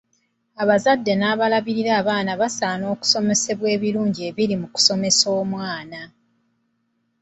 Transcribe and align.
Abazadde 0.63 1.11
n'abalabirira 1.17 1.91
abaana 2.01 2.31
basaana 2.41 2.85
okusomesebwa 2.93 3.67
ebirungi 3.75 4.19
ebiri 4.29 4.55
mu 4.61 4.67
kusomesa 4.73 5.25
omwana. 5.41 6.01